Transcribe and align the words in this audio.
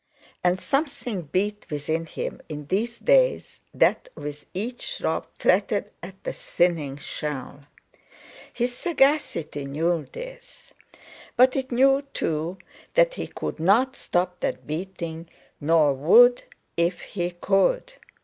And 0.43 0.59
something 0.59 1.21
beat 1.31 1.69
within 1.69 2.07
him 2.07 2.41
in 2.49 2.65
these 2.65 2.97
days 2.97 3.59
that 3.71 4.09
with 4.15 4.47
each 4.51 4.97
throb 4.97 5.27
fretted 5.37 5.91
at 6.01 6.23
the 6.23 6.33
thinning 6.33 6.97
shell. 6.97 7.65
His 8.51 8.73
sagacity 8.75 9.65
knew 9.65 10.07
this, 10.11 10.73
but 11.35 11.55
it 11.55 11.71
knew 11.71 12.01
too 12.15 12.57
that 12.95 13.13
he 13.13 13.27
could 13.27 13.59
not 13.59 13.95
stop 13.95 14.39
that 14.39 14.65
beating, 14.65 15.29
nor 15.59 15.93
would 15.93 16.45
if 16.75 17.01
he 17.01 17.29
could. 17.39 17.93